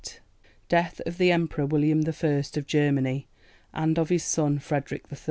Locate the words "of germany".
2.27-3.27